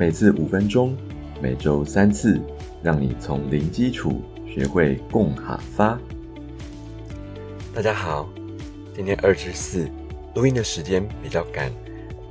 [0.00, 0.96] 每次五分钟，
[1.42, 2.40] 每周三次，
[2.82, 5.98] 让你从零基础学会共哈发。
[7.74, 8.26] 大家好，
[8.96, 9.90] 今天二至四
[10.34, 11.70] 录音的时间比较赶，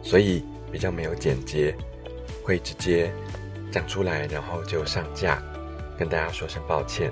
[0.02, 1.76] 所以比较没有简洁，
[2.42, 3.14] 会直接
[3.72, 5.40] 讲出来，然后就上架，
[5.96, 7.12] 跟大家说声抱歉。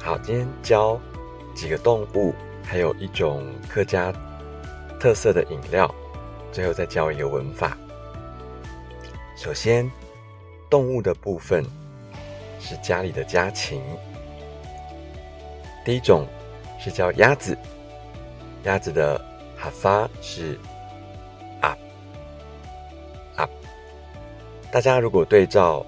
[0.00, 0.98] 好，今天教
[1.54, 4.10] 几个动物，还有一种客家
[4.98, 5.94] 特色的饮料，
[6.50, 7.76] 最后再教一个文法。
[9.44, 9.90] 首先，
[10.70, 11.62] 动物的部分
[12.58, 13.82] 是家里的家禽，
[15.84, 16.26] 第一种。
[16.80, 17.56] 是叫鸭子，
[18.64, 19.18] 鸭子的
[19.56, 20.58] 哈发是
[21.62, 21.76] 啊
[23.36, 23.48] 啊。
[24.70, 25.84] 大家如果对照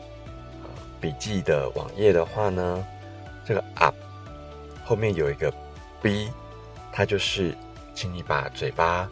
[0.98, 2.86] 笔记的网页的话呢，
[3.44, 3.92] 这个啊
[4.84, 5.52] 后面有一个
[6.00, 6.30] b，
[6.92, 7.54] 它就是
[7.94, 9.06] 请你把嘴巴、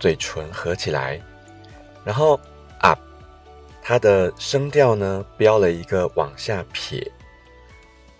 [0.00, 1.20] 嘴唇合起来，
[2.04, 2.40] 然后，
[3.90, 7.10] 它的声调呢标了一个往下撇，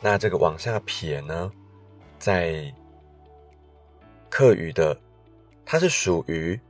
[0.01, 1.49] 那这个往下撇呢？
[2.19, 2.75] 在
[4.29, 5.01] 客语的，
[5.65, 6.61] 它是属于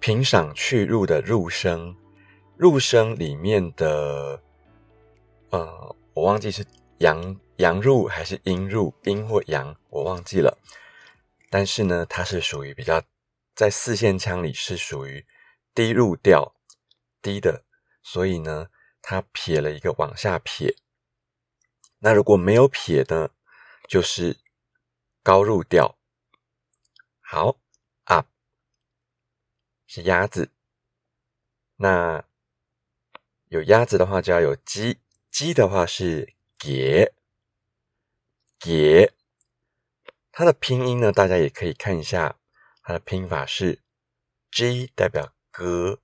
[0.00, 1.94] 平赏去入的入声，
[2.56, 4.42] 入声里面的，
[5.50, 6.66] 呃，我忘记是
[6.98, 10.58] 阳阳入还是阴入，阴或阳，我忘记了。
[11.50, 13.00] 但是呢，它是属于比较
[13.54, 15.24] 在四线腔里是属于
[15.72, 16.52] 低入调
[17.22, 17.62] 低的，
[18.04, 18.68] 所以呢，
[19.02, 20.76] 它撇了一个往下撇。
[21.98, 23.30] 那如果没有撇呢，
[23.88, 24.38] 就是。
[25.26, 25.98] 高入调，
[27.22, 27.58] 好
[28.04, 28.26] ，up
[29.86, 30.50] 是鸭子。
[31.76, 32.22] 那
[33.46, 35.00] 有鸭子的话，就要有鸡。
[35.30, 37.14] 鸡的话是给
[38.58, 39.14] 给，
[40.30, 42.38] 它的拼音呢，大家也可以看一下，
[42.82, 43.80] 它的拼法是
[44.50, 46.02] G 代表哥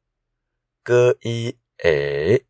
[0.82, 2.44] 哥一诶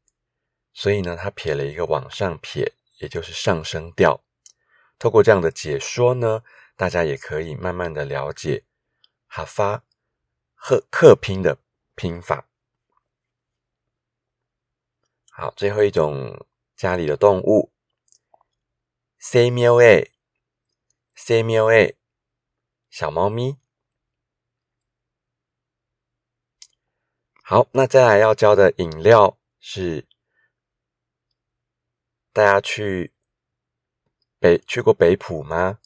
[0.72, 4.22] 所以呢，它撇了一个往上撇，也就是上升调。
[4.98, 6.42] 透过这样的解说呢。
[6.76, 8.64] 大家也可以慢慢的了解
[9.26, 9.84] 哈发
[10.54, 11.58] 赫克拼的
[11.94, 12.48] 拼法。
[15.30, 17.70] 好，最后一种家里的动物
[19.18, 21.98] ，C 喵 A，C 喵 A，
[22.88, 23.58] 小猫咪。
[27.50, 30.06] 好，那再来要教的饮料是，
[32.33, 33.12] 大家去
[34.38, 35.81] 北去过北浦吗？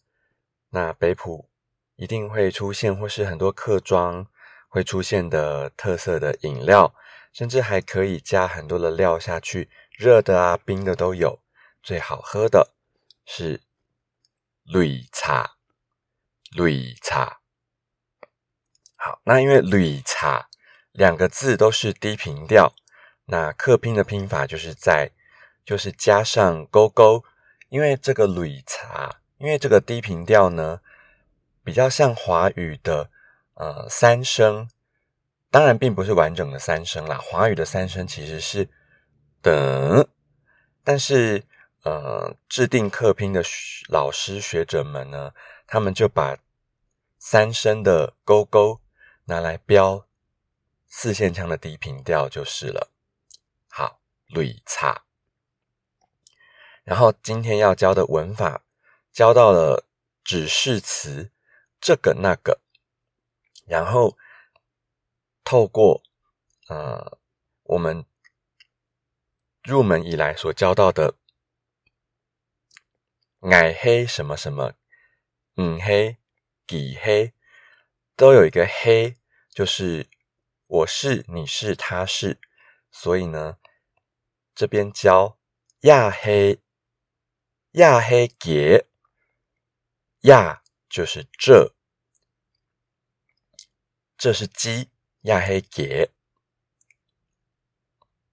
[0.69, 1.49] 那北浦
[1.97, 4.27] 一定会出现，或是很多客庄
[4.69, 6.95] 会出现的特色的饮料，
[7.33, 11.41] 甚至还可以加很多的料下去，热的啊、冰的都有。
[11.83, 12.75] 最好喝的
[13.25, 13.63] 是
[14.65, 15.57] 绿茶，
[16.55, 17.41] 绿茶。
[18.97, 20.51] 好，那因为绿茶
[20.95, 22.73] 两个字都是低频调，
[23.27, 25.11] 那客拼的拼法就是在
[25.65, 27.25] 就是加上勾勾，
[27.69, 29.21] 因为这个绿茶。
[29.39, 30.81] 因为这个低频调呢，
[31.65, 33.11] 比较像华语的
[33.55, 34.69] 呃三声，
[35.51, 37.19] 当然并不是完整的三声啦。
[37.19, 38.69] 华语的三声其实是
[39.43, 40.09] 等，
[40.85, 41.43] 但是
[41.83, 43.43] 呃制定课拼的
[43.89, 45.33] 老师学者们呢，
[45.67, 46.39] 他们就把
[47.19, 48.81] 三声的勾勾
[49.25, 50.07] 拿来标
[50.97, 52.93] 四线腔的低频调就是了。
[53.69, 55.05] 好，绿茶。
[56.85, 58.63] 然后今天要教的文法。
[59.13, 59.87] 教到了
[60.25, 61.31] 指示词
[61.81, 62.61] 这个那个，
[63.65, 64.17] 然后
[65.45, 66.03] 透过
[66.69, 67.19] 呃
[67.63, 68.05] 我们
[69.63, 71.15] 入门以来所教到的
[73.43, 74.75] 矮黑什么什么，
[75.57, 76.17] 嗯黑
[76.67, 77.33] 底黑
[78.17, 79.17] 都有一个黑，
[79.51, 80.09] 就是
[80.75, 82.41] 我是你是他是，
[82.91, 83.59] 所以呢
[84.57, 85.39] 这边教
[85.83, 86.61] 亚黑
[87.73, 88.89] 亚黑杰。
[90.23, 91.75] 亚就是这，
[94.17, 94.89] 这是鸡
[95.23, 96.11] 亚黑杰，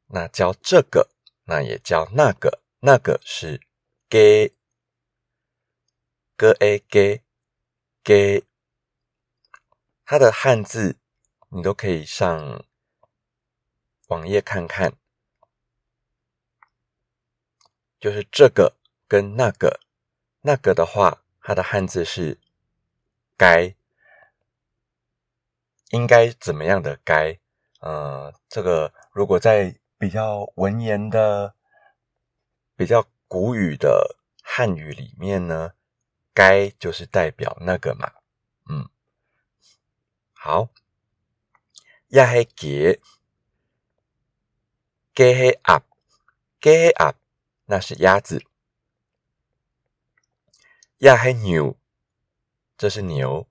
[0.08, 1.12] 那教这个，
[1.44, 3.62] 那也教那个，那个是
[4.10, 4.56] 给，
[6.38, 7.22] 哥 a 给
[8.02, 8.46] 给，
[10.06, 10.98] 它的汉字
[11.52, 12.66] 你都可以上
[14.08, 14.94] 网页看看，
[18.00, 18.78] 就是这个
[19.08, 19.80] 跟那个，
[20.42, 21.20] 那个的话。
[21.44, 22.40] 它的汉字是
[23.36, 23.76] “该”，
[25.90, 27.40] 应该怎么样的“该”？
[27.82, 31.56] 呃，这个如果在比较文言的、
[32.76, 35.74] 比较古语的汉语里面呢
[36.32, 38.14] ，“该”就是代表那个嘛。
[38.70, 38.88] 嗯，
[40.34, 40.70] 好，
[42.12, 43.00] 亚黑杰，
[45.14, 45.86] 给黑 up，
[46.60, 47.16] 给黑 up，
[47.68, 48.44] 那是鸭子。
[50.98, 51.78] 鸭黑牛，
[52.78, 53.48] 这是牛。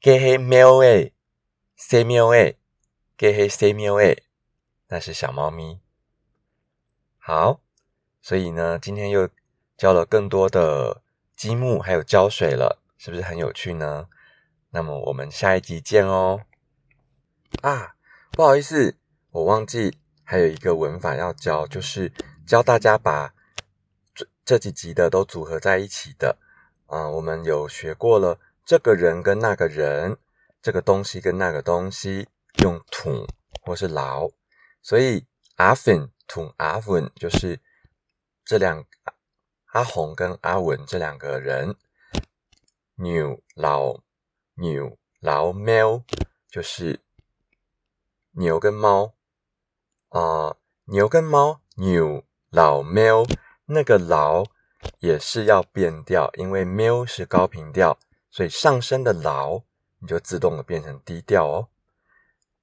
[0.00, 1.12] 给黑喵诶，
[1.76, 2.56] 塞喵诶，
[3.14, 4.22] 给黑塞喵诶，
[4.88, 5.80] 那是小猫咪。
[7.18, 7.60] 好，
[8.22, 9.28] 所以呢，今天又
[9.76, 11.02] 教了更多的
[11.36, 14.08] 积木，还有胶水了，是不是很有趣呢？
[14.70, 16.40] 那么我们下一集见哦。
[17.62, 17.94] 啊，
[18.32, 18.96] 不好意思，
[19.30, 22.12] 我忘记还有一个文法要教，就是
[22.46, 23.34] 教大家把
[24.14, 26.36] 这这几集的都组合在一起的。
[26.86, 30.16] 啊，我们有学过了，这个人跟那个人，
[30.62, 32.28] 这个东西跟那个东西，
[32.62, 33.26] 用土
[33.62, 34.28] 或是劳，
[34.82, 35.26] 所以
[35.56, 37.58] 阿粉土阿文就是
[38.44, 38.84] 这两
[39.72, 41.74] 阿红跟阿文这两个人，
[42.94, 44.00] 牛老
[44.54, 46.04] 牛老喵
[46.48, 47.00] 就是
[48.38, 49.14] 牛跟猫
[50.10, 53.24] 啊，牛跟猫牛老喵
[53.64, 54.44] 那个老
[54.98, 57.98] 也是要变调，因为喵是高频调，
[58.30, 59.62] 所以上升的老
[60.00, 61.68] 你就自动的变成低调哦，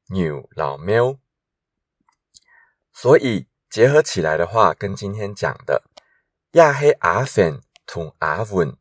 [0.10, 1.18] 牛老喵，
[2.92, 5.84] 所以结合起来的话，跟今天讲的
[6.52, 8.78] 亚黑阿粉同阿文。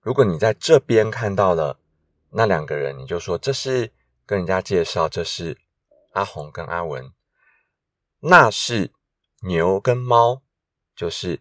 [0.00, 1.78] 如果你在这边看到了
[2.30, 3.92] 那两个人，你就说这是
[4.24, 5.58] 跟人家介绍，这是
[6.10, 7.12] 阿红跟阿文，
[8.20, 8.92] 那是
[9.42, 10.42] 牛跟猫，
[10.94, 11.40] 就是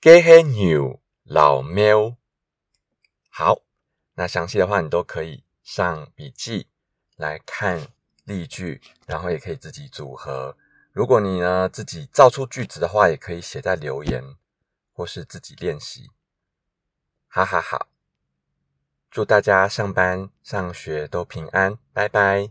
[0.00, 2.16] 给黑牛老喵。
[3.28, 3.62] 好，
[4.14, 6.68] 那详细的话你都可以上笔记
[7.16, 7.88] 来看
[8.24, 10.56] 例句，然后也可以自己组合。
[10.92, 14.36] 如果你呢自己造出句子的话，也可以写在留言
[14.92, 16.10] 或是自己练习。
[17.28, 17.86] 哈哈哈。
[19.10, 22.50] 祝大家上班上学都平安，拜拜。